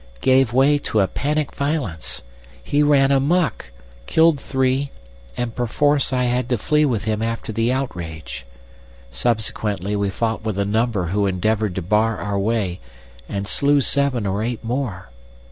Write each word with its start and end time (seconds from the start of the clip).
—"gave 0.19 0.51
way 0.51 0.79
to 0.79 0.99
a 0.99 1.05
panic 1.07 1.53
violence. 1.55 2.23
He 2.63 2.81
ran 2.81 3.11
amuck, 3.11 3.69
killed 4.07 4.39
three, 4.39 4.89
and 5.37 5.53
perforce 5.55 6.11
I 6.11 6.23
had 6.23 6.49
to 6.49 6.57
flee 6.57 6.85
with 6.85 7.03
him 7.03 7.21
after 7.21 7.51
the 7.51 7.71
outrage. 7.71 8.43
Subsequently 9.11 9.95
we 9.95 10.09
fought 10.09 10.41
with 10.43 10.57
a 10.57 10.65
number 10.65 11.05
who 11.13 11.27
endeavoured 11.27 11.75
to 11.75 11.83
bar 11.83 12.17
our 12.17 12.39
way, 12.39 12.79
and 13.29 13.47
slew 13.47 13.79
seven 13.79 14.25
or 14.25 14.41
eight 14.41 14.63
more. 14.63 15.09